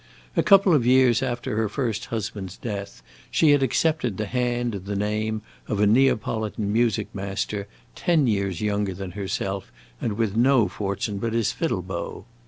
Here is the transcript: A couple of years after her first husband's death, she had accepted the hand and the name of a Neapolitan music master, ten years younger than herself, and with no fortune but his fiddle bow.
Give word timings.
A 0.35 0.41
couple 0.41 0.73
of 0.73 0.83
years 0.83 1.21
after 1.21 1.55
her 1.57 1.69
first 1.69 2.05
husband's 2.05 2.57
death, 2.57 3.03
she 3.29 3.51
had 3.51 3.61
accepted 3.61 4.17
the 4.17 4.25
hand 4.25 4.73
and 4.73 4.85
the 4.87 4.95
name 4.95 5.43
of 5.67 5.79
a 5.79 5.85
Neapolitan 5.85 6.73
music 6.73 7.07
master, 7.13 7.67
ten 7.93 8.25
years 8.25 8.61
younger 8.61 8.95
than 8.95 9.11
herself, 9.11 9.71
and 10.01 10.13
with 10.13 10.35
no 10.35 10.67
fortune 10.67 11.19
but 11.19 11.33
his 11.33 11.51
fiddle 11.51 11.83
bow. 11.83 12.25